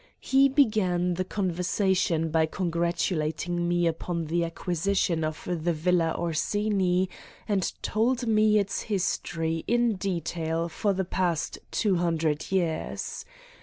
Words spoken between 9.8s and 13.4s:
detail for the past 200 years.